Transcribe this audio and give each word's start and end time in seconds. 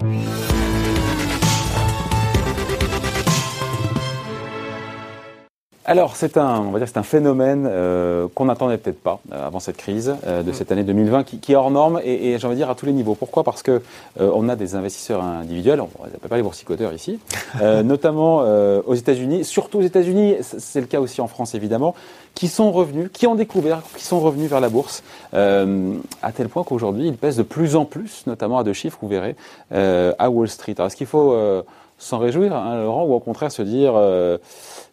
Thank 0.00 0.64
you. 0.64 0.69
Alors, 5.90 6.14
c'est 6.14 6.36
un, 6.36 6.60
on 6.60 6.70
va 6.70 6.78
dire, 6.78 6.86
c'est 6.86 6.98
un 6.98 7.02
phénomène 7.02 7.66
euh, 7.68 8.28
qu'on 8.36 8.44
n'attendait 8.44 8.78
peut-être 8.78 9.02
pas 9.02 9.18
euh, 9.32 9.48
avant 9.48 9.58
cette 9.58 9.76
crise 9.76 10.14
euh, 10.24 10.44
de 10.44 10.52
cette 10.52 10.70
année 10.70 10.84
2020, 10.84 11.24
qui, 11.24 11.40
qui 11.40 11.50
est 11.50 11.56
hors 11.56 11.72
norme 11.72 12.00
et, 12.04 12.30
et 12.30 12.38
j'ai 12.38 12.46
envie 12.46 12.54
de 12.54 12.60
dire 12.60 12.70
à 12.70 12.76
tous 12.76 12.86
les 12.86 12.92
niveaux. 12.92 13.16
Pourquoi? 13.16 13.42
Parce 13.42 13.64
que 13.64 13.82
on 14.20 14.48
a 14.48 14.54
des 14.54 14.76
investisseurs 14.76 15.20
individuels, 15.20 15.80
on 15.80 15.88
ne 16.04 16.06
appelle 16.06 16.30
pas 16.30 16.36
les 16.36 16.44
boursicoteurs 16.44 16.92
ici, 16.92 17.18
notamment 17.84 18.44
aux 18.86 18.94
États-Unis, 18.94 19.44
surtout 19.44 19.78
aux 19.78 19.82
États-Unis, 19.82 20.36
c'est 20.40 20.80
le 20.80 20.86
cas 20.86 21.00
aussi 21.00 21.20
en 21.20 21.26
France 21.26 21.54
évidemment, 21.54 21.94
qui 22.34 22.46
sont 22.46 22.70
revenus, 22.70 23.10
qui 23.12 23.26
ont 23.26 23.34
découvert, 23.34 23.82
qui 23.96 24.04
sont 24.04 24.20
revenus 24.20 24.48
vers 24.48 24.60
la 24.60 24.68
bourse, 24.68 25.02
à 25.32 26.32
tel 26.34 26.48
point 26.48 26.64
qu'aujourd'hui 26.64 27.08
ils 27.08 27.16
pèsent 27.16 27.38
de 27.38 27.42
plus 27.42 27.76
en 27.76 27.84
plus, 27.84 28.24
notamment 28.26 28.58
à 28.58 28.64
deux 28.64 28.74
chiffres, 28.74 28.98
vous 29.00 29.08
verrez, 29.08 29.36
à 29.72 30.30
Wall 30.30 30.48
Street. 30.48 30.74
Alors, 30.76 30.88
est-ce 30.88 30.96
qu'il 30.96 31.06
faut 31.06 31.34
s'en 32.00 32.18
réjouir, 32.18 32.54
hein, 32.54 32.82
Laurent, 32.82 33.04
ou 33.04 33.14
au 33.14 33.20
contraire 33.20 33.52
se 33.52 33.62
dire 33.62 33.94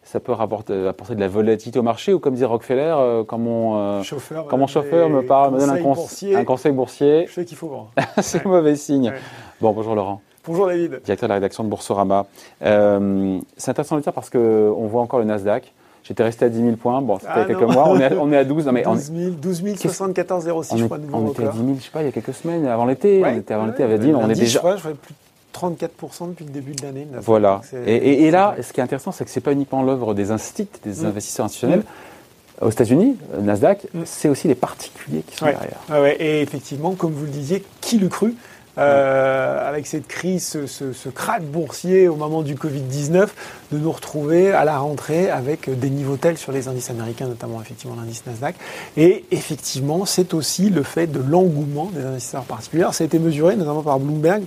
ça 0.08 0.20
peut 0.20 0.32
rapporter, 0.32 0.88
apporter 0.88 1.14
de 1.14 1.20
la 1.20 1.28
volatilité 1.28 1.78
au 1.78 1.82
marché 1.82 2.14
ou 2.14 2.18
comme 2.18 2.34
dit 2.34 2.44
Rockefeller, 2.44 2.94
euh, 2.96 3.24
quand 3.24 3.36
mon, 3.36 3.76
euh, 3.76 4.02
chauffeur, 4.02 4.46
quand 4.46 4.56
mon 4.56 4.66
chauffeur 4.66 5.10
me 5.10 5.20
parle, 5.20 5.52
me 5.52 5.58
donne 5.58 5.68
un, 5.68 6.44
conseil 6.44 6.72
boursier, 6.72 7.26
je 7.28 7.34
sais 7.34 7.44
qu'il 7.44 7.58
faut 7.58 7.68
vendre. 7.68 7.90
c'est 8.22 8.46
un 8.46 8.48
mauvais 8.48 8.74
signe. 8.74 9.12
Bon, 9.60 9.72
bonjour 9.72 9.94
Laurent. 9.94 10.22
Bonjour 10.46 10.66
David. 10.66 11.02
Directeur 11.04 11.26
de 11.26 11.28
la 11.28 11.34
rédaction 11.34 11.62
de 11.62 11.68
Boursorama. 11.68 12.24
Euh, 12.62 13.38
c'est 13.58 13.70
intéressant 13.70 13.96
de 13.96 14.00
le 14.00 14.04
dire 14.04 14.14
parce 14.14 14.30
qu'on 14.30 14.86
voit 14.86 15.02
encore 15.02 15.18
le 15.18 15.26
Nasdaq. 15.26 15.74
J'étais 16.04 16.22
resté 16.22 16.46
à 16.46 16.48
10 16.48 16.58
000 16.58 16.76
points. 16.76 17.02
Bon, 17.02 17.18
c'était 17.18 17.32
il 17.34 17.38
y 17.40 17.42
a 17.42 17.44
quelques 17.44 17.70
mois. 17.70 17.86
On 17.86 18.00
est, 18.00 18.04
à, 18.04 18.12
on 18.18 18.32
est 18.32 18.38
à 18.38 18.44
12. 18.44 18.64
Non, 18.64 18.72
mais 18.72 18.82
12 18.84 19.12
000, 19.14 19.30
12 19.32 19.62
000 19.62 19.76
74 19.76 20.44
06, 20.62 20.78
je 20.78 20.84
crois, 20.86 20.96
On 21.12 21.28
était 21.28 21.44
à 21.44 21.50
10 21.50 21.58
000, 21.58 21.74
je 21.76 21.82
sais 21.82 21.90
pas, 21.90 22.00
il 22.00 22.06
y 22.06 22.08
a 22.08 22.12
quelques 22.12 22.32
semaines, 22.32 22.66
avant 22.66 22.86
l'été. 22.86 23.22
on 23.22 23.36
était 23.36 23.52
avant 23.52 23.66
l'été, 23.66 23.82
avait 23.82 23.98
dit, 23.98 24.14
on 24.14 24.30
est 24.30 24.34
déjà. 24.34 24.58
Je 24.74 24.78
crois, 24.78 24.92
plus 24.94 25.14
34% 25.58 26.30
depuis 26.30 26.44
le 26.44 26.50
début 26.50 26.72
de 26.72 26.82
l'année. 26.82 27.06
Voilà. 27.20 27.60
Et, 27.86 28.30
là, 28.30 28.56
ce 28.62 28.72
qui 28.72 28.80
est 28.80 28.82
intéressant, 28.82 29.12
c'est 29.12 29.24
que 29.24 29.30
ce 29.30 29.38
n'est 29.38 29.42
pas 29.42 29.52
uniquement 29.52 29.82
l'œuvre 29.82 30.14
des 30.14 30.30
instituts, 30.30 30.78
des 30.84 31.02
mm. 31.02 31.06
investisseurs 31.06 31.46
institutionnels. 31.46 31.80
Mm. 31.80 32.64
Aux 32.64 32.70
États-Unis, 32.70 33.16
Nasdaq, 33.40 33.86
mm. 33.94 34.00
c'est 34.04 34.28
aussi 34.28 34.48
les 34.48 34.54
particuliers 34.54 35.22
qui 35.22 35.36
sont 35.36 35.46
derrière. 35.46 35.78
Ouais, 35.90 36.16
et 36.18 36.40
effectivement, 36.42 36.92
comme 36.92 37.12
vous 37.12 37.24
le 37.24 37.30
disiez, 37.30 37.64
qui 37.80 37.98
le 37.98 38.08
crut 38.08 38.36
euh, 38.78 39.68
avec 39.68 39.86
cette 39.88 40.06
crise, 40.06 40.46
ce, 40.46 40.66
ce, 40.66 40.92
ce, 40.92 41.08
crack 41.08 41.42
boursier 41.42 42.06
au 42.06 42.14
moment 42.14 42.42
du 42.42 42.54
Covid-19, 42.54 43.26
de 43.72 43.78
nous 43.78 43.90
retrouver 43.90 44.52
à 44.52 44.64
la 44.64 44.78
rentrée 44.78 45.30
avec 45.30 45.68
des 45.68 45.90
niveaux 45.90 46.16
tels 46.16 46.38
sur 46.38 46.52
les 46.52 46.68
indices 46.68 46.90
américains, 46.90 47.26
notamment 47.26 47.60
effectivement 47.60 47.96
l'indice 47.96 48.24
Nasdaq. 48.26 48.54
Et 48.96 49.24
effectivement, 49.32 50.04
c'est 50.04 50.32
aussi 50.32 50.70
le 50.70 50.84
fait 50.84 51.08
de 51.08 51.18
l'engouement 51.18 51.90
des 51.92 52.04
investisseurs 52.04 52.44
particuliers. 52.44 52.86
Ça 52.92 53.02
a 53.02 53.06
été 53.06 53.18
mesuré 53.18 53.56
notamment 53.56 53.82
par 53.82 53.98
Bloomberg 53.98 54.44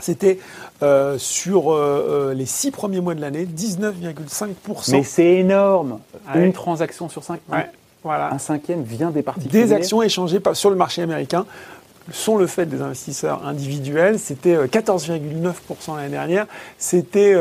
c'était 0.00 0.38
euh, 0.82 1.16
sur 1.18 1.72
euh, 1.72 2.30
euh, 2.30 2.34
les 2.34 2.46
six 2.46 2.70
premiers 2.70 3.00
mois 3.00 3.14
de 3.14 3.20
l'année, 3.20 3.46
19,5%. 3.46 4.92
Mais 4.92 5.02
c'est 5.02 5.24
énorme 5.24 6.00
Une 6.34 6.52
transaction 6.52 7.08
sur 7.08 7.24
cinq. 7.24 7.40
voilà. 8.02 8.32
Un 8.32 8.38
cinquième 8.38 8.82
vient 8.82 9.10
des 9.10 9.22
particuliers. 9.22 9.64
Des 9.64 9.72
actions 9.72 10.02
échangées 10.02 10.40
sur 10.52 10.70
le 10.70 10.76
marché 10.76 11.02
américain 11.02 11.46
sont 12.12 12.36
le 12.36 12.46
fait 12.46 12.66
des 12.66 12.82
investisseurs 12.82 13.44
individuels. 13.44 14.20
C'était 14.20 14.54
14,9% 14.54 15.96
l'année 15.96 16.10
dernière. 16.10 16.46
C'était 16.78 17.34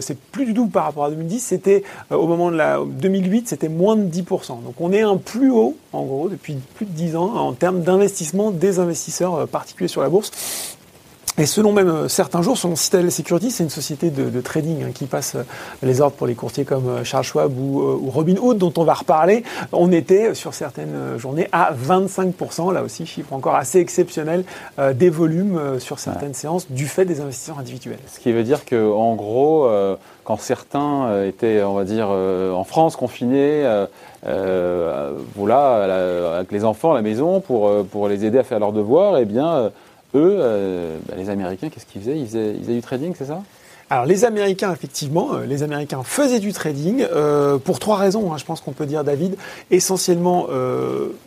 c'est 0.00 0.16
plus 0.16 0.44
du 0.44 0.54
tout 0.54 0.68
par 0.68 0.84
rapport 0.84 1.06
à 1.06 1.10
2010. 1.10 1.40
C'était 1.40 1.82
au 2.10 2.28
moment 2.28 2.52
de 2.52 2.56
la 2.56 2.78
2008, 2.86 3.48
c'était 3.48 3.68
moins 3.68 3.96
de 3.96 4.04
10%. 4.04 4.62
Donc 4.62 4.74
on 4.78 4.92
est 4.92 5.00
un 5.00 5.16
plus 5.16 5.50
haut, 5.50 5.76
en 5.92 6.04
gros, 6.04 6.28
depuis 6.28 6.54
plus 6.76 6.86
de 6.86 6.92
10 6.92 7.16
ans 7.16 7.34
en 7.34 7.54
termes 7.54 7.80
d'investissement 7.80 8.52
des 8.52 8.78
investisseurs 8.78 9.48
particuliers 9.48 9.88
sur 9.88 10.02
la 10.02 10.10
bourse. 10.10 10.76
Et 11.38 11.46
selon 11.46 11.72
même 11.72 11.88
euh, 11.88 12.08
certains 12.08 12.42
jours, 12.42 12.58
selon 12.58 12.74
Citadel 12.74 13.12
Security, 13.12 13.52
c'est 13.52 13.62
une 13.62 13.70
société 13.70 14.10
de, 14.10 14.40
trading 14.40 14.82
hein, 14.82 14.90
qui 14.92 15.06
passe 15.06 15.36
euh, 15.36 15.42
les 15.84 16.00
ordres 16.00 16.16
pour 16.16 16.26
les 16.26 16.34
courtiers 16.34 16.64
comme 16.64 16.88
euh, 16.88 17.04
Charles 17.04 17.22
Schwab 17.22 17.56
ou, 17.56 17.80
ou, 17.80 18.10
Robinhood, 18.10 18.58
dont 18.58 18.72
on 18.76 18.82
va 18.82 18.94
reparler. 18.94 19.44
On 19.72 19.92
était 19.92 20.34
sur 20.34 20.52
certaines 20.52 21.16
journées 21.16 21.48
à 21.52 21.72
25%, 21.72 22.72
là 22.72 22.82
aussi, 22.82 23.06
chiffre 23.06 23.32
encore 23.32 23.54
assez 23.54 23.78
exceptionnel, 23.78 24.44
des 24.94 25.10
volumes 25.10 25.78
sur 25.78 25.98
certaines 25.98 26.34
séances 26.34 26.70
du 26.70 26.86
fait 26.86 27.04
des 27.04 27.20
investisseurs 27.20 27.58
individuels. 27.58 27.98
Ce 28.12 28.18
qui 28.18 28.32
veut 28.32 28.42
dire 28.42 28.64
que, 28.64 28.90
en 28.90 29.14
gros, 29.14 29.68
quand 30.24 30.40
certains 30.40 31.24
étaient, 31.24 31.62
on 31.62 31.74
va 31.74 31.84
dire, 31.84 32.08
en 32.08 32.64
France 32.64 32.96
confinés, 32.96 33.64
voilà, 35.36 36.36
avec 36.36 36.52
les 36.52 36.64
enfants 36.64 36.92
à 36.92 36.94
la 36.94 37.02
maison 37.02 37.40
pour, 37.40 37.84
pour 37.86 38.08
les 38.08 38.24
aider 38.24 38.38
à 38.38 38.44
faire 38.44 38.58
leurs 38.58 38.72
devoirs, 38.72 39.18
eh 39.18 39.24
bien 39.24 39.70
eux, 40.14 40.36
euh, 40.40 40.98
bah, 41.08 41.14
les 41.16 41.30
Américains, 41.30 41.68
qu'est-ce 41.68 41.86
qu'ils 41.86 42.00
faisaient? 42.00 42.18
Ils, 42.18 42.28
faisaient 42.28 42.74
du 42.74 42.80
trading, 42.80 43.14
c'est 43.16 43.26
ça? 43.26 43.42
Alors 43.90 44.04
les 44.04 44.24
Américains, 44.24 44.72
effectivement, 44.72 45.34
euh, 45.34 45.46
les 45.46 45.62
Américains 45.62 46.02
faisaient 46.02 46.40
du 46.40 46.52
trading 46.52 47.06
euh, 47.10 47.58
pour 47.58 47.78
trois 47.78 47.96
raisons, 47.96 48.32
hein, 48.32 48.36
je 48.36 48.44
pense 48.44 48.60
qu'on 48.60 48.72
peut 48.72 48.86
dire, 48.86 49.04
David. 49.04 49.36
Essentiellement, 49.70 50.48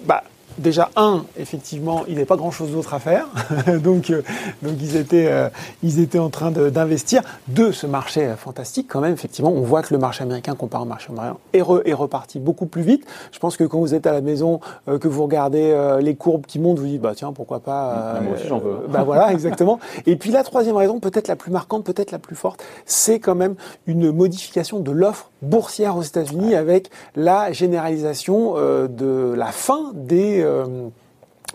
bah, 0.05 0.23
déjà 0.57 0.89
un, 0.95 1.25
effectivement, 1.37 2.03
il 2.07 2.11
n'y 2.11 2.17
avait 2.17 2.25
pas 2.25 2.37
grand-chose 2.37 2.71
d'autre 2.71 2.93
à 2.93 2.99
faire, 2.99 3.27
donc 3.83 4.09
euh, 4.09 4.21
donc 4.61 4.73
ils 4.79 4.95
étaient 4.95 5.27
euh, 5.29 5.49
ils 5.83 5.99
étaient 5.99 6.19
en 6.19 6.29
train 6.29 6.51
d'investir. 6.51 7.21
Deux, 7.47 7.71
ce 7.71 7.87
marché 7.87 8.33
fantastique 8.37 8.87
quand 8.89 9.01
même. 9.01 9.13
Effectivement, 9.13 9.51
on 9.51 9.61
voit 9.61 9.81
que 9.81 9.93
le 9.93 9.99
marché 9.99 10.23
américain 10.23 10.55
comparé 10.55 10.83
au 10.83 10.87
marché 10.87 11.09
américain 11.09 11.37
est, 11.53 11.63
est 11.85 11.93
reparti 11.93 12.39
beaucoup 12.39 12.65
plus 12.65 12.81
vite. 12.81 13.05
Je 13.31 13.39
pense 13.39 13.57
que 13.57 13.63
quand 13.63 13.79
vous 13.79 13.93
êtes 13.93 14.07
à 14.07 14.13
la 14.13 14.21
maison, 14.21 14.59
euh, 14.87 14.99
que 14.99 15.07
vous 15.07 15.23
regardez 15.23 15.75
les 16.01 16.15
courbes 16.15 16.45
qui 16.45 16.59
montent, 16.59 16.79
vous 16.79 16.87
dites 16.87 17.01
bah 17.01 17.13
tiens 17.15 17.33
pourquoi 17.33 17.59
pas. 17.59 18.19
Moi 18.21 18.35
aussi 18.35 18.47
j'en 18.47 18.59
veux. 18.59 18.85
bah 18.89 19.03
voilà 19.03 19.31
exactement. 19.31 19.79
Et 20.05 20.15
puis 20.15 20.31
la 20.31 20.43
troisième 20.43 20.75
raison, 20.75 20.99
peut-être 20.99 21.27
la 21.27 21.35
plus 21.35 21.51
marquante, 21.51 21.83
peut-être 21.83 22.11
la 22.11 22.19
plus 22.19 22.35
forte, 22.35 22.63
c'est 22.85 23.19
quand 23.19 23.35
même 23.35 23.55
une 23.87 24.11
modification 24.11 24.79
de 24.79 24.91
l'offre 24.91 25.30
boursière 25.41 25.97
aux 25.97 26.03
États-Unis 26.03 26.55
avec 26.55 26.89
la 27.15 27.51
généralisation 27.51 28.55
de 28.87 29.33
la 29.35 29.47
fin 29.47 29.91
des 29.93 30.41
euh, 30.41 30.89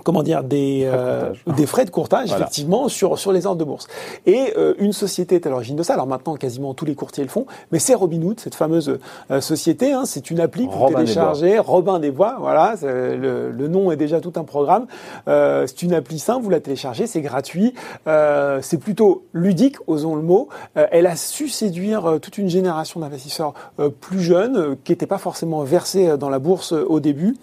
comment 0.05 0.23
dire 0.23 0.43
des 0.45 0.87
frais 0.87 0.97
euh, 0.97 1.33
des 1.57 1.67
frais 1.67 1.85
de 1.85 1.91
courtage 1.91 2.33
effectivement 2.33 2.89
sur 2.89 3.19
sur 3.19 3.33
les 3.33 3.47
ordres 3.47 3.59
de 3.59 3.65
bourse. 3.65 3.87
Et 4.27 4.53
euh, 4.57 4.75
une 4.79 4.93
société 4.93 5.37
est 5.37 5.47
à 5.47 5.51
l'origine 5.51 5.77
de 5.77 5.83
ça. 5.83 5.95
Alors 5.95 6.07
maintenant 6.07 6.37
quasiment 6.37 6.75
tous 6.75 6.85
les 6.85 6.95
courtiers 6.95 7.25
le 7.25 7.31
font, 7.31 7.47
mais 7.73 7.79
c'est 7.79 7.95
Robinhood, 7.95 8.41
cette 8.41 8.55
fameuse 8.55 8.99
société. 9.41 9.93
Hein, 9.93 10.05
c'est 10.05 10.31
une 10.31 10.41
appli 10.41 10.69
que 10.69 10.73
vous 10.73 10.89
téléchargez, 10.89 11.59
Robin 11.59 11.99
des 11.99 12.11
Bois. 12.11 12.37
Voilà, 12.41 12.75
le, 12.83 13.51
le, 13.51 13.69
nom 13.69 13.91
est 13.91 13.97
déjà 13.97 14.21
tout 14.21 14.33
un 14.37 14.45
programme. 14.45 14.87
c'est 15.27 15.83
une 15.83 15.95
appli 15.95 16.19
simple, 16.19 16.43
vous 16.43 16.51
la 16.51 16.61
téléchargez, 16.61 17.07
c'est 17.07 17.21
gratuit, 17.21 17.75
c'est 18.07 18.79
plutôt 18.79 19.25
ludique, 19.33 19.77
osons 19.87 20.17
le 20.17 20.23
mot. 20.23 20.49
elle 20.75 21.07
a 21.07 21.17
su 21.17 21.49
séduire 21.49 22.19
toute 22.21 22.39
une 22.39 22.49
génération 22.49 23.01
d'investisseurs 23.01 23.55
plus 24.01 24.21
jeunes 24.21 24.77
qui 24.85 24.93
n'étaient 24.93 25.07
pas 25.07 25.19
forcément 25.19 25.63
versés 25.63 26.17
dans 26.17 26.29
la 26.29 26.39
bourse 26.39 26.73
au 26.73 27.01
début 27.01 27.37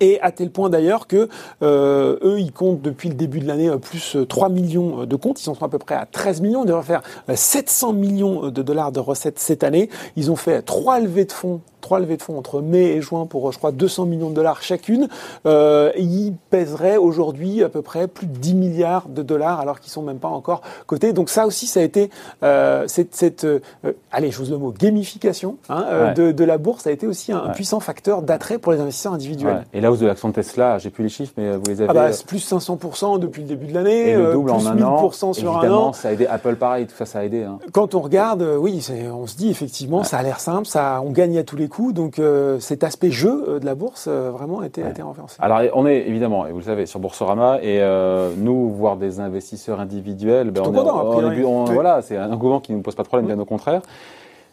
et 0.00 0.20
à 0.20 0.32
tel 0.32 0.50
point 0.50 0.70
d'ailleurs 0.70 1.06
que 1.06 1.28
euh, 1.62 2.18
eux, 2.22 2.40
ils 2.40 2.52
comptent 2.52 2.82
depuis 2.82 3.08
le 3.08 3.14
début 3.14 3.40
de 3.40 3.46
l'année 3.46 3.68
euh, 3.68 3.78
plus 3.78 4.16
3 4.28 4.48
euh, 4.48 4.52
millions 4.52 5.04
de 5.04 5.16
comptes. 5.16 5.42
Ils 5.44 5.50
en 5.50 5.54
sont 5.54 5.64
à 5.64 5.68
peu 5.68 5.78
près 5.78 5.94
à 5.94 6.06
13 6.06 6.40
millions. 6.40 6.64
Ils 6.64 6.68
devraient 6.68 6.82
faire 6.82 7.02
700 7.32 7.92
millions 7.92 8.50
de 8.50 8.62
dollars 8.62 8.92
de 8.92 9.00
recettes 9.00 9.38
cette 9.38 9.64
année. 9.64 9.90
Ils 10.16 10.30
ont 10.30 10.36
fait 10.36 10.62
trois 10.62 11.00
levées 11.00 11.26
de 11.26 11.32
fonds 11.32 11.60
trois 11.80 12.00
levées 12.00 12.16
de 12.16 12.22
fonds 12.22 12.38
entre 12.38 12.60
mai 12.60 12.92
et 12.92 13.00
juin 13.00 13.26
pour, 13.26 13.52
je 13.52 13.58
crois, 13.58 13.72
200 13.72 14.06
millions 14.06 14.30
de 14.30 14.34
dollars 14.34 14.62
chacune. 14.62 15.08
Euh, 15.46 15.92
ils 15.96 16.34
pèseraient 16.50 16.96
aujourd'hui 16.96 17.62
à 17.62 17.68
peu 17.68 17.82
près 17.82 18.08
plus 18.08 18.26
de 18.26 18.36
10 18.36 18.54
milliards 18.54 19.08
de 19.08 19.22
dollars 19.22 19.60
alors 19.60 19.80
qu'ils 19.80 19.92
sont 19.92 20.02
même 20.02 20.18
pas 20.18 20.28
encore 20.28 20.62
cotés. 20.86 21.12
Donc 21.12 21.30
ça 21.30 21.46
aussi, 21.46 21.66
ça 21.66 21.80
a 21.80 21.82
été 21.82 22.10
euh, 22.42 22.84
cette, 22.86 23.14
cette 23.14 23.44
euh, 23.44 23.60
allez, 24.12 24.30
j'ose 24.30 24.50
le 24.50 24.58
mot, 24.58 24.72
gamification 24.72 25.56
hein, 25.68 25.84
euh, 25.88 26.14
de, 26.14 26.32
de, 26.32 26.44
la 26.44 26.58
bourse 26.58 26.86
a 26.86 26.90
été 26.90 27.06
aussi 27.06 27.32
un, 27.32 27.50
puissant 27.50 27.80
facteur 27.80 28.22
d'attrait 28.22 28.58
pour 28.58 28.72
les 28.72 28.80
investisseurs 28.80 29.12
individuels. 29.12 29.64
Et 29.72 29.80
la 29.80 29.90
hausse 29.90 30.00
de 30.00 30.06
l'action 30.06 30.28
de 30.28 30.34
Tesla, 30.34 30.78
j'ai 30.78 30.90
plus 30.90 31.04
les 31.04 31.08
chiffres, 31.08 31.32
mais 31.36 31.56
vous 31.56 31.64
les 31.66 31.82
avez. 31.82 31.90
Ah 31.90 31.94
bah, 31.94 32.10
plus 32.26 32.52
500% 32.52 33.18
depuis 33.18 33.42
le 33.42 33.48
début 33.48 33.66
de 33.66 33.74
l'année, 33.74 34.14
le 34.14 34.32
double 34.32 34.52
plus 34.52 34.66
en 34.66 34.70
un 34.70 34.82
an. 34.82 35.10
sur 35.10 35.30
Évidemment, 35.30 35.86
un 35.86 35.88
an. 35.88 35.92
Ça 35.92 36.08
a 36.08 36.12
aidé 36.12 36.26
Apple 36.26 36.56
pareil, 36.56 36.86
tout 36.86 36.94
ça, 36.96 37.06
ça 37.06 37.20
a 37.20 37.24
aidé. 37.24 37.44
Hein. 37.44 37.58
Quand 37.72 37.94
on 37.94 38.00
regarde, 38.00 38.42
oui, 38.58 38.86
on 39.12 39.26
se 39.26 39.36
dit 39.36 39.50
effectivement, 39.50 40.04
ça 40.04 40.18
a 40.18 40.22
l'air 40.22 40.40
simple, 40.40 40.66
ça, 40.66 41.00
on 41.04 41.10
gagne 41.10 41.38
à 41.38 41.44
tous 41.44 41.56
les 41.56 41.68
coups, 41.70 41.94
donc 41.94 42.18
euh, 42.18 42.60
cet 42.60 42.84
aspect 42.84 43.10
jeu 43.10 43.44
euh, 43.48 43.58
de 43.58 43.64
la 43.64 43.74
bourse 43.74 44.06
euh, 44.06 44.30
vraiment 44.30 44.60
a 44.60 44.66
été, 44.66 44.82
été 44.86 45.00
renforcé. 45.00 45.36
Alors 45.40 45.62
on 45.72 45.86
est 45.86 46.06
évidemment, 46.06 46.46
et 46.46 46.52
vous 46.52 46.58
le 46.58 46.64
savez, 46.64 46.84
sur 46.84 47.00
Boursorama 47.00 47.60
et 47.62 47.80
nous, 48.36 48.68
voir 48.70 48.98
des 48.98 49.20
investisseurs 49.20 49.80
individuels, 49.80 50.50
ben, 50.50 50.62
on, 50.66 51.64
voilà, 51.64 52.02
c'est 52.02 52.18
un 52.18 52.30
engouement 52.30 52.60
qui 52.60 52.72
ne 52.72 52.76
nous 52.76 52.82
pose 52.82 52.94
pas 52.94 53.02
de 53.02 53.08
problème, 53.08 53.26
bien 53.26 53.38
au 53.38 53.46
contraire. 53.46 53.80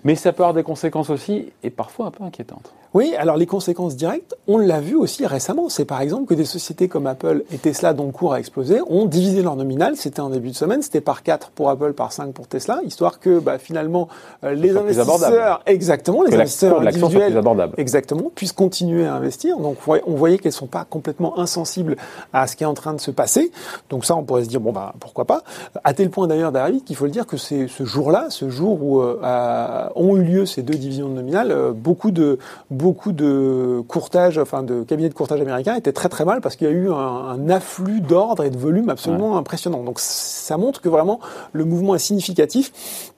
Mais 0.06 0.16
ça 0.16 0.31
peut 0.31 0.44
avoir 0.44 0.54
des 0.54 0.64
conséquences 0.64 1.10
aussi, 1.10 1.52
et 1.64 1.69
parfois 1.69 2.06
un 2.06 2.12
peu 2.12 2.24
inquiétantes. 2.24 2.74
Oui, 2.94 3.13
alors 3.18 3.38
les 3.38 3.45
conséquences 3.45 3.95
directes, 3.95 4.36
on 4.48 4.57
l'a 4.57 4.80
vu 4.80 4.95
aussi 4.95 5.25
récemment. 5.25 5.69
C'est 5.69 5.86
par 5.86 6.01
exemple 6.01 6.25
que 6.25 6.34
des 6.34 6.45
sociétés 6.45 6.88
comme 6.88 7.07
Apple 7.07 7.44
et 7.51 7.57
Tesla, 7.57 7.94
dont 7.94 8.06
le 8.06 8.12
cours 8.12 8.34
a 8.34 8.39
explosé, 8.39 8.80
ont 8.88 9.06
divisé 9.06 9.42
leur 9.42 9.56
nominal. 9.56 9.95
C'était 9.98 10.19
en 10.19 10.30
début 10.30 10.50
de 10.50 10.56
semaine, 10.56 10.81
c'était 10.81 11.01
par 11.01 11.24
4 11.24 11.50
pour 11.50 11.69
Apple, 11.69 11.94
par 11.94 12.12
5 12.12 12.34
pour 12.34 12.48
Tesla, 12.48 12.80
histoire 12.86 13.19
que 13.19 13.39
bah, 13.39 13.57
finalement 13.57 14.07
euh, 14.44 14.54
les 14.54 14.75
investisseurs, 14.75 15.62
exactement, 15.66 16.24
les 16.24 16.34
investisseurs 16.34 16.81
individuels, 16.81 17.42
exactement, 17.78 18.31
puissent 18.34 18.54
continuer 18.54 19.06
à 19.06 19.16
investir. 19.16 19.57
Donc 19.60 19.78
on 19.88 20.16
voyait 20.16 20.38
qu'elles 20.38 20.51
sont 20.51 20.68
pas 20.68 20.86
complètement 20.86 21.40
insensibles 21.40 21.98
à 22.33 22.48
ce 22.48 22.56
qui 22.56 22.63
est 22.63 22.68
en 22.68 22.74
train 22.74 22.94
de 22.94 23.01
se 23.01 23.12
passer. 23.12 23.51
Donc 23.90 24.06
ça, 24.06 24.16
on 24.16 24.24
pourrait 24.24 24.44
se 24.44 24.50
dire 24.50 24.62
bon 24.62 24.72
bah 24.72 24.94
pourquoi 25.00 25.25
pas. 25.25 25.44
À 25.83 25.94
tel 25.94 26.10
point 26.10 26.28
d'ailleurs, 26.28 26.51
David, 26.51 26.83
qu'il 26.83 26.95
faut 26.95 27.06
le 27.06 27.12
dire 27.12 27.25
que 27.25 27.38
c'est 27.38 27.68
ce 27.68 27.83
jour-là, 27.83 28.28
ce 28.30 28.50
jour 28.50 28.81
où 28.81 29.01
euh, 29.01 29.90
ont 29.95 30.16
eu 30.18 30.24
lieu 30.24 30.45
ces 30.45 30.62
deux 30.62 30.75
divisions 30.75 31.10
de 31.10 31.13
nominal, 31.13 31.51
euh, 31.51 31.72
beaucoup 31.74 32.12
de 32.12 32.40
beaucoup 32.78 33.12
de 33.12 33.82
courtage, 33.88 34.38
enfin 34.38 34.64
de 34.64 34.84
cabinets 34.84 35.10
de 35.10 35.14
courtage 35.14 35.42
américains 35.42 35.76
étaient 35.76 35.92
très 35.92 36.10
très 36.10 36.26
mal 36.26 36.42
parce 36.42 36.56
qu'il 36.56 36.68
y 36.68 36.70
a 36.70 36.74
eu 36.74 36.92
un, 36.92 37.50
afflux 37.50 38.02
d'ordre 38.02 38.44
et 38.44 38.50
de 38.50 38.58
volume 38.58 38.90
absolument 38.90 39.38
impressionnant. 39.38 39.84
Donc 39.84 40.00
ça 40.00 40.58
montre 40.58 40.82
que 40.82 40.90
vraiment 40.90 41.20
le 41.54 41.66
mouvement 41.66 41.96
est 41.96 42.00
significatif. 42.00 43.12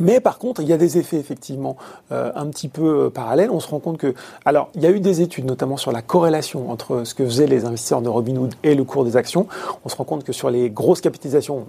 Mais 0.00 0.18
par 0.18 0.38
contre, 0.38 0.60
il 0.60 0.68
y 0.68 0.72
a 0.72 0.76
des 0.76 0.98
effets 0.98 1.18
effectivement 1.18 1.76
euh, 2.10 2.32
un 2.34 2.46
petit 2.46 2.68
peu 2.68 3.04
euh, 3.04 3.10
parallèles. 3.10 3.50
On 3.50 3.60
se 3.60 3.68
rend 3.68 3.78
compte 3.78 3.96
que, 3.96 4.12
alors, 4.44 4.68
il 4.74 4.82
y 4.82 4.86
a 4.86 4.90
eu 4.90 4.98
des 4.98 5.20
études 5.20 5.44
notamment 5.44 5.76
sur 5.76 5.92
la 5.92 6.02
corrélation 6.02 6.68
entre 6.68 7.04
ce 7.04 7.14
que 7.14 7.24
faisaient 7.24 7.46
les 7.46 7.64
investisseurs 7.64 8.02
de 8.02 8.08
Robinhood 8.08 8.54
et 8.64 8.74
le 8.74 8.82
cours 8.82 9.04
des 9.04 9.16
actions. 9.16 9.46
On 9.84 9.88
se 9.88 9.94
rend 9.94 10.02
compte 10.02 10.24
que 10.24 10.32
sur 10.32 10.50
les 10.50 10.68
grosses 10.68 11.00
capitalisations, 11.00 11.66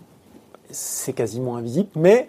c'est 0.72 1.14
quasiment 1.14 1.56
invisible, 1.56 1.90
mais 1.96 2.28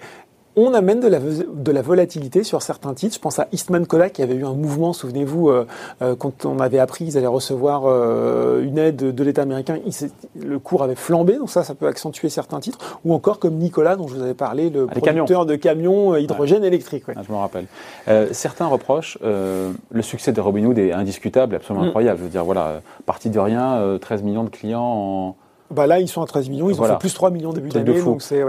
on 0.56 0.72
amène 0.72 1.00
de 1.00 1.06
la, 1.08 1.18
de 1.20 1.70
la 1.72 1.82
volatilité 1.82 2.42
sur 2.42 2.62
certains 2.62 2.94
titres. 2.94 3.14
Je 3.14 3.20
pense 3.20 3.38
à 3.38 3.46
Eastman 3.52 3.86
Kodak 3.86 4.14
qui 4.14 4.22
avait 4.22 4.34
eu 4.34 4.44
un 4.44 4.54
mouvement, 4.54 4.94
souvenez-vous, 4.94 5.50
euh, 5.50 5.66
euh, 6.00 6.16
quand 6.16 6.46
on 6.46 6.58
avait 6.60 6.78
appris 6.78 7.04
qu'ils 7.04 7.18
allaient 7.18 7.26
recevoir 7.26 7.82
euh, 7.84 8.62
une 8.62 8.78
aide 8.78 8.96
de 8.96 9.24
l'État 9.24 9.42
américain, 9.42 9.78
le 10.34 10.58
cours 10.58 10.82
avait 10.82 10.94
flambé, 10.94 11.36
donc 11.36 11.50
ça, 11.50 11.62
ça 11.62 11.74
peut 11.74 11.86
accentuer 11.86 12.30
certains 12.30 12.60
titres. 12.60 12.98
Ou 13.04 13.12
encore 13.12 13.38
comme 13.38 13.56
Nicolas, 13.56 13.96
dont 13.96 14.08
je 14.08 14.14
vous 14.14 14.22
avais 14.22 14.34
parlé, 14.34 14.70
le 14.70 14.86
ah, 14.90 14.98
producteur 14.98 15.44
de 15.44 15.56
camions 15.56 16.16
hydrogène 16.16 16.64
électrique. 16.64 17.04
Ah, 17.14 17.20
je 17.26 17.30
me 17.30 17.36
rappelle. 17.36 17.66
certains 18.32 18.66
reprochent, 18.66 19.18
le 19.22 20.02
succès 20.02 20.32
de 20.32 20.40
Robinhood 20.40 20.78
est 20.78 20.92
indiscutable, 20.92 21.56
absolument 21.56 21.84
mm. 21.84 21.88
incroyable. 21.88 22.18
Je 22.18 22.24
veux 22.24 22.30
dire, 22.30 22.44
voilà, 22.44 22.80
parti 23.04 23.28
de 23.28 23.38
rien, 23.38 23.98
13 24.00 24.22
millions 24.22 24.44
de 24.44 24.50
clients 24.50 24.80
en 24.80 25.36
bah 25.70 25.86
là, 25.86 26.00
ils 26.00 26.08
sont 26.08 26.22
à 26.22 26.26
13 26.26 26.48
millions, 26.48 26.70
ils 26.70 26.80
ont 26.80 26.84
fait 26.84 26.98
plus 26.98 27.14
3 27.14 27.30
millions 27.30 27.52
début 27.52 27.68
d'année. 27.68 28.00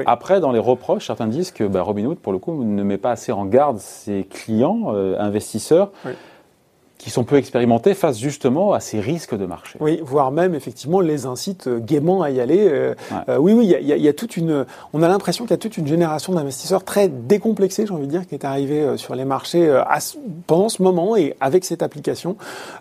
Après, 0.05 0.39
dans 0.39 0.51
les 0.51 0.59
reproches, 0.59 1.07
certains 1.07 1.27
disent 1.27 1.51
que 1.51 1.63
bah, 1.63 1.81
Robinhood, 1.81 2.19
pour 2.19 2.31
le 2.31 2.39
coup, 2.39 2.63
ne 2.63 2.83
met 2.83 2.97
pas 2.97 3.11
assez 3.11 3.31
en 3.31 3.45
garde 3.45 3.79
ses 3.79 4.27
clients, 4.29 4.93
euh, 4.93 5.15
investisseurs 5.19 5.91
qui 6.97 7.11
sont 7.11 7.23
peu 7.23 7.35
expérimentés 7.35 7.93
face 7.93 8.17
justement 8.17 8.73
à 8.73 8.79
ces 8.79 8.99
risques 8.99 9.35
de 9.35 9.45
marché. 9.45 9.77
Oui, 9.79 9.99
voire 10.03 10.31
même 10.31 10.55
effectivement 10.55 10.99
les 10.99 11.25
incite 11.25 11.67
euh, 11.67 11.79
gaiement 11.79 12.23
à 12.23 12.31
y 12.31 12.39
aller. 12.39 12.67
Euh, 12.67 12.95
euh, 13.29 13.37
oui, 13.37 13.53
oui, 13.53 13.65
il 13.65 13.87
y 13.87 13.93
a, 13.93 13.97
y 13.97 14.07
a, 14.07 14.13
toute 14.13 14.35
une. 14.35 14.65
On 14.93 15.03
a 15.03 15.07
l'impression 15.07 15.45
qu'il 15.45 15.51
y 15.51 15.53
a 15.53 15.57
toute 15.57 15.77
une 15.77 15.87
génération 15.87 16.33
d'investisseurs 16.33 16.83
très 16.83 17.07
décomplexés, 17.07 17.85
j'ai 17.85 17.93
envie 17.93 18.07
de 18.07 18.11
dire, 18.11 18.25
qui 18.25 18.33
est 18.33 18.45
arrivée 18.45 18.97
sur 18.97 19.15
les 19.15 19.25
marchés 19.25 19.69
à, 19.69 19.99
pendant 20.47 20.69
ce 20.69 20.81
moment 20.81 21.15
et 21.15 21.35
avec 21.39 21.65
cette 21.65 21.83
application. 21.83 22.35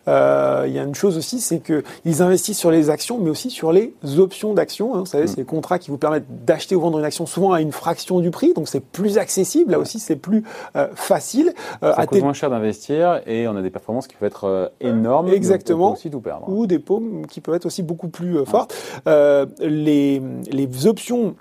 il 0.06 0.12
y 0.12 0.78
a 0.78 0.82
une 0.82 0.94
chose 0.94 1.18
aussi, 1.18 1.40
c'est 1.40 1.58
que 1.58 1.84
ils 2.04 2.22
investissent 2.22 2.58
sur 2.58 2.70
les 2.70 2.88
actions, 2.88 3.18
mais 3.18 3.30
aussi 3.30 3.50
sur 3.50 3.72
les 3.72 3.92
options 4.18 4.54
d'actions. 4.54 4.94
Hein, 4.94 5.00
vous 5.00 5.06
savez, 5.06 5.24
mm. 5.24 5.28
c'est 5.28 5.36
les 5.36 5.44
contrats 5.44 5.78
qui 5.78 5.90
vous 5.90 5.98
permettent 5.98 6.44
d'acheter 6.46 6.74
ou 6.74 6.80
vendre 6.80 6.98
une 6.98 7.04
action 7.04 7.26
souvent 7.26 7.52
à 7.52 7.60
une 7.60 7.72
fraction 7.72 8.20
du 8.20 8.30
prix, 8.30 8.54
donc 8.54 8.68
c'est 8.68 8.80
plus 8.80 9.18
accessible. 9.18 9.72
Là 9.72 9.78
aussi, 9.78 9.98
c'est 9.98 10.16
plus 10.16 10.42
facile. 10.94 11.52
Ça 11.82 12.06
coûte 12.06 12.22
moins 12.22 12.32
cher 12.32 12.48
d'investir 12.48 13.20
et 13.26 13.46
on 13.46 13.56
a 13.56 13.62
des 13.62 13.70
performances 13.70 14.05
qui 14.08 14.16
peuvent 14.16 14.26
être 14.26 14.44
euh, 14.44 14.68
énormes. 14.80 15.28
Exactement. 15.28 15.92
Aussi 15.92 16.10
tout 16.10 16.20
perdre. 16.20 16.48
Ou 16.48 16.66
des 16.66 16.78
paumes 16.78 17.26
qui 17.26 17.40
peuvent 17.40 17.54
être 17.54 17.66
aussi 17.66 17.82
beaucoup 17.82 18.08
plus 18.08 18.38
euh, 18.38 18.44
fortes. 18.44 18.74
Euh, 19.06 19.46
les, 19.58 20.22
les 20.50 20.86
options 20.86 21.36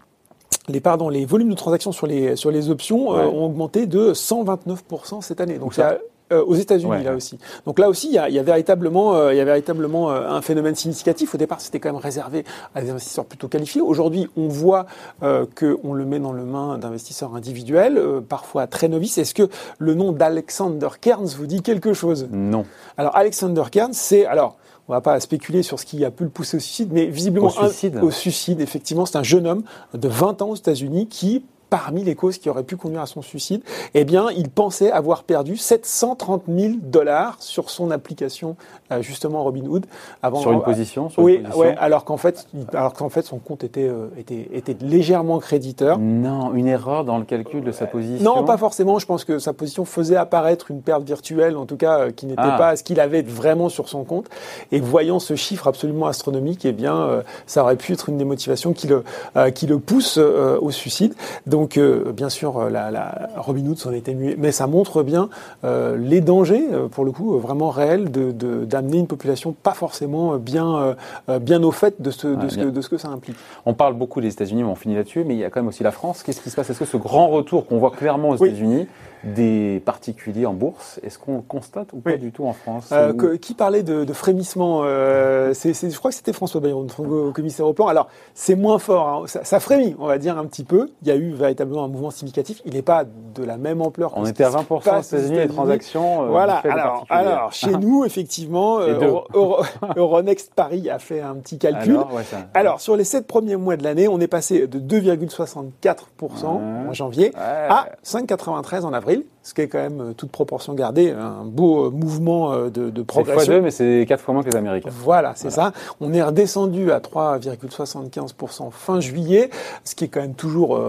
les, 0.68 0.80
pardon, 0.80 1.10
les 1.10 1.26
volumes 1.26 1.50
de 1.50 1.56
transactions 1.56 1.92
sur 1.92 2.08
les, 2.08 2.36
sur 2.36 2.50
les 2.50 2.72
options 2.72 3.10
ont 3.10 3.46
augmenté 3.46 3.86
de 3.86 4.14
129% 4.14 5.22
cette 5.22 5.40
année. 5.40 5.60
Donc, 5.60 5.76
ça, 5.76 6.00
euh, 6.32 6.44
aux 6.44 6.56
États-Unis 6.56 7.04
là 7.04 7.14
aussi. 7.14 7.38
Donc 7.68 7.78
là 7.78 7.88
aussi, 7.88 8.08
il 8.08 8.14
y 8.14 8.18
a, 8.18 8.30
il 8.30 8.36
y 8.36 8.40
a 8.40 8.44
véritablement, 8.44 9.16
euh, 9.16 9.32
il 9.32 9.38
y 9.38 9.40
a 9.40 9.46
véritablement 9.46 10.10
euh, 10.10 10.28
un 10.28 10.42
phénomène 10.42 10.74
significatif. 10.74 11.36
Au 11.36 11.38
départ, 11.38 11.62
c'était 11.62 11.80
quand 11.80 11.94
même 11.94 12.02
réservé 12.02 12.44
à 12.74 12.82
des 12.82 12.90
investisseurs 12.90 13.26
plutôt 13.26 13.48
qualifiés. 13.48 13.80
Aujourd'hui, 13.82 14.28
on 14.36 14.48
voit 14.48 14.88
qu'on 15.22 15.94
le 15.94 16.06
met 16.06 16.20
dans 16.20 16.34
le 16.34 16.44
main 16.44 16.80
d'investisseurs 16.80 17.36
individuels, 17.36 18.02
parfois 18.28 18.66
très 18.66 18.88
novices. 18.88 19.20
Est-ce 19.20 19.36
que 19.36 19.50
le 19.78 19.94
nom 19.94 20.12
d'Alexander 20.14 20.90
Kearns 21.00 21.28
vous 21.38 21.46
dit 21.46 21.62
quelque 21.62 21.94
chose? 21.94 22.28
Non. 22.32 22.66
Alors 22.98 23.16
Alexander 23.16 23.64
Kearns, 23.72 23.94
c'est 23.94 24.26
alors 24.26 24.58
on 24.88 24.94
va 24.94 25.02
pas 25.02 25.20
spéculer 25.20 25.64
sur 25.64 25.80
ce 25.80 25.86
qui 25.86 26.04
a 26.06 26.12
pu 26.12 26.24
le 26.24 26.30
pousser 26.30 26.58
au 26.58 26.60
suicide, 26.60 26.90
mais 26.92 27.06
visiblement 27.06 27.48
au 27.48 27.50
suicide, 27.50 28.00
au 28.02 28.12
suicide 28.12 28.62
effectivement, 28.62 29.06
c'est 29.06 29.18
un 29.18 29.24
jeune 29.24 29.48
homme 29.48 29.64
de 29.94 30.08
20 30.08 30.42
ans 30.42 30.50
aux 30.50 30.56
États-Unis 30.56 31.08
qui 31.08 31.44
parmi 31.70 32.04
les 32.04 32.16
causes 32.16 32.38
qui 32.38 32.50
auraient 32.50 32.64
pu 32.64 32.78
conduire 32.78 33.02
à 33.02 33.06
son 33.06 33.22
suicide, 33.22 33.62
eh 33.94 34.04
bien, 34.04 34.28
il 34.36 34.50
pensait 34.50 34.92
avoir 34.92 35.24
perdu 35.24 35.58
730 35.58 36.44
000 36.48 36.74
dollars 36.82 37.38
sur 37.40 37.70
son 37.70 37.92
application, 37.92 38.56
euh, 38.92 39.02
justement 39.02 39.44
Robinhood. 39.44 39.86
Avant, 40.22 40.40
sur 40.40 40.52
une 40.52 40.62
position 40.62 41.10
Oui, 41.18 41.42
ouais, 41.56 41.76
alors 41.78 42.06
qu'en 42.06 42.18
fait, 42.18 42.48
alors 42.74 42.94
qu'en 42.94 43.10
fait, 43.10 43.24
son 43.24 43.40
compte 43.40 43.64
était, 43.64 43.88
euh, 43.88 44.08
était, 44.18 44.50
était 44.54 44.76
légèrement 44.82 45.40
créditeur. 45.40 45.98
Non, 46.00 46.54
une 46.54 46.68
erreur 46.68 47.04
dans 47.06 47.18
le 47.18 47.26
calcul 47.26 47.64
de 47.64 47.72
sa 47.72 47.88
position. 47.88 48.24
Non, 48.24 48.44
pas 48.44 48.58
forcément. 48.58 49.00
Je 49.00 49.06
pense 49.06 49.24
que 49.24 49.40
sa 49.40 49.54
position 49.54 49.86
faisait 49.86 50.16
apparaître 50.16 50.72
une 50.72 50.82
perte 50.82 51.04
virtuelle, 51.04 51.58
en 51.58 51.66
tout 51.66 51.78
cas, 51.78 52.00
euh, 52.00 52.12
qui 52.12 52.26
n'était 52.26 52.42
ah. 52.42 52.58
pas 52.58 52.76
ce 52.76 52.84
qu'il 52.84 53.00
avait 53.00 53.22
vraiment 53.22 53.70
sur 53.70 53.90
son 53.90 54.04
compte. 54.04 54.28
Et 54.72 54.80
voyant 54.80 55.20
ce 55.20 55.36
chiffre 55.36 55.68
absolument 55.68 56.08
astronomique, 56.08 56.66
eh 56.66 56.72
bien, 56.72 57.24
ça 57.46 57.64
aurait 57.64 57.76
pu 57.76 57.94
être 57.94 58.10
une 58.10 58.18
des 58.18 58.26
motivations 58.26 58.74
qui 58.74 58.88
le, 58.88 59.04
qui 59.52 59.68
le 59.68 59.80
pousse 59.80 60.18
au 60.18 60.72
suicide. 60.72 61.14
Donc, 61.46 61.55
euh, 61.78 62.12
bien 62.12 62.30
sûr, 62.30 62.58
euh, 62.58 62.70
la, 62.70 62.92
la 62.92 63.30
Robin 63.38 63.74
s'en 63.76 63.92
est 63.92 64.08
émué, 64.08 64.36
mais 64.38 64.52
ça 64.52 64.68
montre 64.68 65.04
bien 65.04 65.30
euh, 65.64 65.98
les 65.98 66.22
dangers, 66.22 66.66
pour 66.92 67.06
le 67.06 67.12
coup, 67.12 67.38
vraiment 67.40 67.70
réels, 67.70 68.12
d'amener 68.12 68.34
de, 68.34 68.66
d'amener 68.66 68.98
une 69.00 69.08
population 69.08 69.54
pas 69.54 69.74
forcément 69.74 70.38
bien, 70.38 70.96
bien 71.42 71.64
au 71.64 71.72
fait 71.72 72.02
de 72.02 72.12
ce, 72.12 72.28
de, 72.28 72.50
ce 72.50 72.58
que, 72.58 72.66
de 72.66 72.82
ce 72.82 72.90
que 72.90 72.98
ça 72.98 73.08
implique. 73.10 73.38
On 73.66 73.74
parle 73.74 73.94
beaucoup 73.94 74.22
des 74.22 74.30
États-Unis, 74.30 74.64
mais 74.64 74.70
on 74.70 74.76
finit 74.76 74.96
là-dessus, 74.96 75.24
mais 75.26 75.34
il 75.36 75.40
y 75.40 75.44
a 75.44 75.50
quand 75.50 75.62
même 75.62 75.70
aussi 75.70 75.84
la 75.84 75.92
France. 75.92 76.24
Qu'est-ce 76.24 76.42
qui 76.42 76.50
se 76.50 76.56
passe? 76.56 76.70
Est-ce 76.70 76.80
que 76.80 76.86
ce 76.86 76.98
grand 76.98 77.28
retour 77.28 77.66
qu'on 77.66 77.78
voit 77.78 77.92
clairement 77.92 78.30
aux 78.30 78.36
États-Unis 78.36 78.88
des 79.26 79.82
particuliers 79.84 80.46
en 80.46 80.54
bourse. 80.54 81.00
Est-ce 81.04 81.18
qu'on 81.18 81.42
constate 81.42 81.94
ou 81.94 82.00
pas 82.00 82.18
du 82.18 82.32
tout 82.32 82.46
en 82.46 82.54
France 82.54 82.90
euh, 82.92 83.38
Qui 83.38 83.54
parlait 83.54 83.84
de, 83.84 84.04
de 84.04 84.14
frémissement 84.14 84.82
euh, 84.84 85.54
Je 85.54 85.98
crois 85.98 86.12
que 86.12 86.16
c'était 86.16 86.34
François 86.34 86.62
Bayrou, 86.62 86.86
commissaire 87.34 87.66
au 87.66 87.74
plan. 87.74 87.88
Alors, 87.88 88.08
c'est 88.34 88.56
moins 88.56 88.78
fort. 88.78 89.08
Hein. 89.08 89.24
Ça, 89.28 89.44
ça, 89.44 89.60
frémit, 89.60 89.96
on 90.00 90.08
va 90.08 90.18
dire, 90.18 90.38
un 90.38 90.46
petit 90.46 90.64
peu. 90.64 90.90
Il 91.02 91.08
y 91.08 91.12
a 91.12 91.16
eu 91.16 91.32
véritablement 91.32 91.84
un 91.84 91.88
mouvement 91.88 92.12
significatif. 92.12 92.62
Il 92.66 92.74
n'est 92.74 92.82
pas 92.82 93.04
de 93.04 93.44
la 93.44 93.58
même 93.58 93.82
ampleur. 93.82 94.14
On 94.16 94.26
était 94.26 94.44
à 94.44 94.50
20% 94.50 94.64
aux 94.72 95.02
États-Unis 95.02 95.38
les 95.38 95.48
transactions. 95.48 96.24
Euh, 96.24 96.28
voilà. 96.28 96.58
Alors, 96.58 97.06
alors, 97.10 97.54
chez 97.54 97.72
nous, 97.80 98.06
effectivement, 98.06 98.80
Euronext 99.96 100.54
Paris 100.56 100.90
a 100.90 101.00
fait 101.00 101.22
un 101.22 101.36
petit 101.36 101.58
calcul. 101.58 101.96
Alors, 101.96 102.12
alors, 102.54 102.82
sur 102.82 102.96
les 102.96 103.04
7 103.04 103.26
premiers 103.26 103.56
mois 103.56 103.78
de 103.78 103.84
l'année, 103.84 104.08
on 104.08 104.20
est 104.20 104.28
passé 104.28 104.68
de 104.68 104.80
2,64% 104.80 106.46
en 106.46 106.94
janvier 106.94 107.32
à 107.36 107.88
5,93 108.04 108.84
en 108.84 108.94
avril 108.94 109.15
ce 109.46 109.54
qui 109.54 109.62
est 109.62 109.68
quand 109.68 109.78
même, 109.78 110.02
euh, 110.02 110.14
toute 110.14 110.32
proportion 110.32 110.74
gardée, 110.74 111.12
un 111.12 111.46
beau 111.46 111.86
euh, 111.86 111.90
mouvement 111.92 112.52
euh, 112.52 112.70
de, 112.72 112.90
de 112.90 113.02
progression. 113.04 113.42
C'est 113.42 113.52
fois 113.52 113.62
mais 113.62 113.70
c'est 113.70 114.06
quatre 114.08 114.22
fois 114.22 114.34
moins 114.34 114.44
que 114.44 114.50
les 114.50 114.56
Américains. 114.56 114.90
Voilà, 114.92 115.34
c'est 115.36 115.52
ça. 115.52 115.72
On 116.02 116.12
est 116.14 116.24
redescendu 116.24 116.92
à 116.92 117.00
3,75% 117.00 118.72
fin 118.72 119.00
juillet, 119.00 119.52
ce 119.84 119.94
qui 119.94 120.06
est 120.06 120.08
quand 120.08 120.22
même 120.22 120.34
toujours 120.34 120.80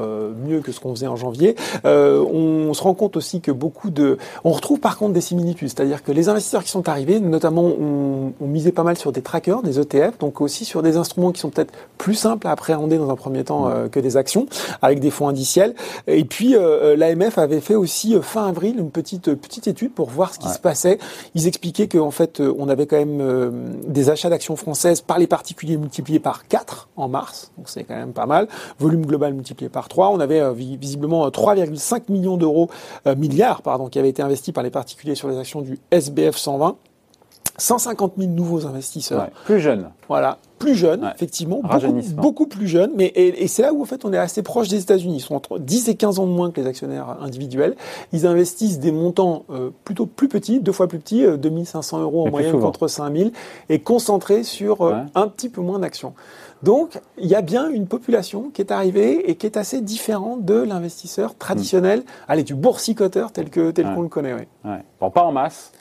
mieux 0.47 0.61
que 0.61 0.73
ce 0.73 0.81
qu'on 0.81 0.95
faisait 0.95 1.07
en 1.07 1.17
janvier. 1.17 1.55
on 1.85 2.73
se 2.73 2.83
rend 2.83 2.95
compte 2.95 3.17
aussi 3.17 3.43
que 3.43 3.51
beaucoup 3.51 3.91
de... 3.91 4.17
On 4.45 4.53
retrouve 4.53 4.81
par 4.81 4.97
contre 4.97 5.13
des 5.13 5.21
similitudes, 5.21 5.69
c'est-à-dire 5.69 6.03
que 6.03 6.13
les 6.13 6.31
investisseurs 6.31 6.65
qui 6.65 6.71
sont 6.71 6.89
arrivés, 6.89 7.21
notamment, 7.21 7.65
ont, 7.65 8.33
ont 8.41 8.47
misé 8.47 8.73
pas 8.73 8.85
mal 8.85 8.97
sur 8.97 9.13
des 9.13 9.23
trackers, 9.23 9.63
des 9.63 9.79
ETF, 9.79 10.19
donc 10.19 10.41
aussi 10.41 10.65
sur 10.65 10.83
des 10.83 10.97
instruments 10.97 11.33
qui 11.33 11.41
sont 11.41 11.51
peut-être 11.51 11.75
plus 11.99 12.15
simples 12.15 12.47
à 12.47 12.53
appréhender 12.53 12.97
dans 12.97 13.11
un 13.11 13.17
premier 13.17 13.45
temps 13.45 13.71
que 13.93 14.01
des 14.01 14.17
actions, 14.17 14.47
avec 14.81 15.01
des 15.01 15.11
fonds 15.11 15.29
indiciels. 15.29 15.75
Et 16.07 16.25
puis, 16.25 16.55
l'AMF 16.97 17.37
avait 17.37 17.61
fait 17.61 17.75
aussi 17.75 18.16
fin 18.21 18.47
avril 18.47 18.79
une 18.79 18.91
petite 18.91 19.35
petite 19.35 19.67
étude 19.67 19.93
pour 19.93 20.11
voir 20.11 20.35
ce 20.35 20.39
qui 20.39 20.49
se 20.49 20.59
passait. 20.59 20.99
Ils 21.35 21.47
expliquaient 21.47 21.89
qu'en 21.89 22.11
fait, 22.11 22.41
euh, 22.41 22.55
on 22.59 22.69
avait 22.69 22.87
quand 22.87 22.97
même 22.97 23.21
euh, 23.21 23.51
des 23.87 24.11
achats 24.11 24.31
d'actions 24.31 24.57
françaises 24.57 25.01
par 25.01 25.19
les 25.19 25.27
particuliers 25.27 25.77
multipliés 25.77 26.21
par 26.21 26.47
4 26.49 26.89
en 26.97 27.09
mars, 27.09 27.53
donc 27.57 27.69
c'est 27.69 27.85
quand 27.85 27.95
même 27.95 28.13
pas 28.13 28.27
mal. 28.27 28.49
Volume 28.79 29.07
global 29.07 29.35
multiplié 29.35 29.69
par 29.69 29.89
3. 29.89 30.11
On 30.11 30.21
avait 30.21 30.41
euh, 30.41 30.53
visiblement 30.53 31.29
3,5 31.29 32.11
millions 32.11 32.37
d'euros, 32.37 32.71
milliards, 33.17 33.63
pardon, 33.63 33.89
qui 33.89 33.99
avaient 33.99 34.09
été 34.09 34.23
investis 34.23 34.53
par 34.53 34.65
les 34.65 34.71
particuliers 34.71 35.15
sur 35.15 35.29
les 35.29 35.39
actions 35.39 35.61
du 35.61 35.79
SBF 35.91 36.37
120. 36.37 36.77
150 37.59 38.15
000 38.19 38.31
nouveaux 38.31 38.67
investisseurs. 38.67 39.29
plus 39.45 39.61
jeunes. 39.61 39.91
Voilà. 40.09 40.39
Plus 40.59 40.75
jeune, 40.75 41.11
effectivement, 41.15 41.61
beaucoup, 41.63 42.03
beaucoup, 42.17 42.47
plus 42.47 42.67
jeune, 42.67 42.91
mais 42.97 43.07
et, 43.07 43.43
et 43.43 43.49
c'est 43.49 43.63
là 43.63 43.73
où 43.73 43.83
en 43.83 43.85
fait 43.85 44.05
on 44.05 44.13
est 44.13 44.19
assez 44.19 44.43
proche 44.43 44.69
des 44.69 44.81
États-Unis. 44.81 45.17
Ils 45.17 45.21
sont 45.21 45.35
entre 45.35 45.59
10 45.59 45.89
et 45.89 45.95
15 45.97 46.19
ans 46.19 46.27
de 46.27 46.33
moins 46.33 46.51
que 46.51 46.61
les 46.61 46.67
actionnaires 46.67 47.17
individuels. 47.21 47.77
Ils 48.13 48.27
investissent 48.27 48.79
des 48.79 48.93
montants 48.93 49.45
euh, 49.51 49.71
plutôt 49.85 50.07
plus 50.07 50.29
petits, 50.29 50.61
deux 50.61 50.73
fois 50.73 50.89
plus 50.89 50.99
petits, 50.99 51.25
2500 51.27 52.01
euros 52.01 52.27
en 52.27 52.31
moyenne 52.31 52.59
contre 52.59 52.89
5000, 52.89 53.33
et 53.69 53.79
concentrés 53.81 54.43
sur 54.43 54.83
un 55.15 55.29
petit 55.29 55.49
peu 55.49 55.61
moins 55.61 55.79
d'actions. 55.79 56.15
Donc, 56.63 57.01
il 57.19 57.27
y 57.27 57.35
a 57.35 57.43
bien 57.43 57.69
une 57.69 57.87
population 57.87 58.51
qui 58.53 58.63
est 58.63 58.73
arrivée 58.73 59.31
et 59.31 59.37
qui 59.37 59.47
est 59.47 59.57
assez 59.57 59.81
différente 59.81 60.45
de 60.45 60.55
l'investisseur 60.55 61.37
traditionnel, 61.37 62.01
mm. 62.01 62.05
allez, 62.29 62.43
du 62.43 62.55
boursicoteur 62.55 63.33
tel 63.33 63.51
que 63.51 63.71
tel 63.71 63.87
qu'on 63.95 64.03
le 64.03 64.09
connaît. 64.09 64.35
Oui. 64.35 64.43
Ouais. 64.65 64.79
Bon, 65.01 65.11
pas 65.11 65.23
en 65.23 65.33
masse, 65.33 65.73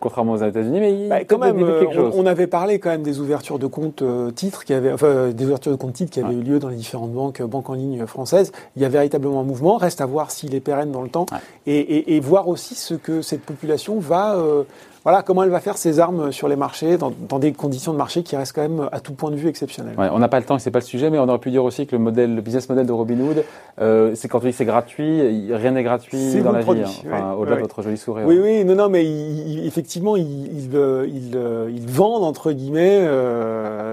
contrairement 0.00 0.32
aux 0.32 0.42
États-Unis, 0.42 0.80
mais 0.80 1.04
il 1.04 1.08
bah, 1.08 1.24
quand 1.24 1.38
même, 1.38 1.56
quelque 1.56 1.68
euh, 1.68 1.92
chose. 1.92 2.14
On, 2.16 2.26
avait 2.26 2.46
parlé 2.46 2.78
quand 2.78 2.90
même 2.90 3.02
des 3.02 3.20
ouvertures 3.20 3.58
de 3.58 3.66
comptes 3.66 4.02
euh, 4.02 4.30
titres 4.30 4.64
qui 4.64 4.74
avaient, 4.74 4.92
enfin, 4.92 5.30
des 5.30 5.44
ouvertures 5.44 5.72
de 5.72 5.76
comptes 5.76 5.94
titres 5.94 6.12
qui 6.12 6.20
avaient 6.20 6.34
eu 6.34 6.42
lieu 6.42 6.58
dans 6.58 6.68
les 6.68 6.76
différentes 6.76 7.12
banques, 7.12 7.42
banques 7.42 7.70
en 7.70 7.74
ligne 7.74 8.06
françaises. 8.06 8.52
Il 8.74 8.82
y 8.82 8.84
a 8.84 8.88
véritablement 8.88 9.40
un 9.40 9.44
mouvement. 9.44 9.76
Reste 9.76 10.00
à 10.00 10.06
voir 10.06 10.30
s'il 10.30 10.54
est 10.54 10.60
pérenne 10.60 10.90
dans 10.90 11.02
le 11.02 11.08
temps 11.08 11.26
et, 11.66 11.78
et, 11.78 12.16
et, 12.16 12.20
voir 12.20 12.48
aussi 12.48 12.74
ce 12.74 12.94
que 12.94 13.22
cette 13.22 13.42
population 13.42 13.98
va 14.00 14.36
euh, 14.36 14.64
voilà 15.06 15.22
comment 15.22 15.44
elle 15.44 15.50
va 15.50 15.60
faire 15.60 15.78
ses 15.78 16.00
armes 16.00 16.32
sur 16.32 16.48
les 16.48 16.56
marchés 16.56 16.98
dans, 16.98 17.38
des 17.38 17.52
conditions 17.52 17.92
de 17.92 17.96
marché 17.96 18.24
qui 18.24 18.34
restent 18.34 18.56
quand 18.56 18.62
même 18.62 18.88
à 18.90 18.98
tout 18.98 19.12
point 19.12 19.30
de 19.30 19.36
vue 19.36 19.46
exceptionnelles. 19.46 19.94
on 19.96 20.18
n'a 20.18 20.26
pas 20.26 20.40
le 20.40 20.44
temps 20.44 20.58
c'est 20.58 20.72
pas 20.72 20.80
le 20.80 20.84
sujet, 20.84 21.10
mais 21.10 21.18
on 21.20 21.28
aurait 21.28 21.38
pu 21.38 21.52
dire 21.52 21.62
aussi 21.62 21.86
que 21.86 21.94
le 21.94 22.02
modèle, 22.02 22.34
le 22.34 22.40
business 22.40 22.68
model 22.68 22.86
de 22.86 22.92
Robinhood, 22.92 23.44
euh, 23.80 24.12
c'est 24.16 24.26
quand 24.26 24.40
on 24.42 24.46
dit 24.46 24.52
c'est 24.52 24.64
gratuit, 24.64 25.22
rien 25.54 25.70
n'est 25.70 25.84
gratuit 25.84 26.42
dans 26.42 26.50
la 26.50 26.62
vie. 26.62 26.82
Hein. 27.12 27.36
au-delà 27.38 27.54
de 27.54 27.60
votre 27.60 27.82
joli 27.82 27.96
sourire. 27.96 28.26
Oui, 28.26 28.40
oui, 28.42 28.64
non, 28.64 28.74
non, 28.74 28.88
mais 28.88 29.06
effectivement, 29.64 30.16
ils, 30.16 30.70
euh, 30.74 31.06
euh, 31.34 31.70
ils, 31.72 31.86
vendent 31.86 32.24
entre 32.24 32.50
guillemets 32.50 33.06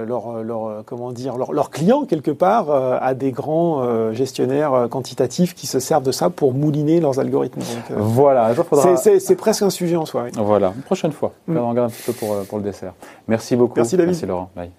leur, 0.08 0.41
leur, 0.41 0.84
comment 0.86 1.12
dire, 1.12 1.36
leurs 1.38 1.70
clients 1.70 2.05
quelque 2.05 2.32
part 2.32 2.72
à 2.72 3.13
des 3.13 3.32
grands 3.32 4.13
gestionnaires 4.13 4.88
quantitatifs 4.89 5.53
qui 5.53 5.67
se 5.67 5.79
servent 5.79 6.03
de 6.03 6.12
ça 6.12 6.32
pour 6.32 6.55
mouliner 6.55 7.00
leurs 7.00 7.20
algorithmes. 7.20 7.62
voilà, 7.96 8.51
c'est 9.20 9.36
presque 9.36 9.62
un 9.62 9.70
sujet 9.70 9.96
en 9.96 10.08
soi. 10.08 10.25
Voilà, 10.36 10.74
prochaine 11.03 11.12
fois. 11.12 11.33
Mm. 11.48 11.57
On 11.57 11.69
regarde 11.69 11.91
un 11.91 11.93
petit 11.93 12.03
peu 12.03 12.13
pour, 12.13 12.45
pour 12.45 12.57
le 12.57 12.63
dessert. 12.63 12.93
Merci 13.27 13.55
beaucoup. 13.55 13.75
Merci 13.75 13.98
David. 13.98 14.12
Merci 14.12 14.25
Laurent. 14.25 14.50
Bye. 14.55 14.72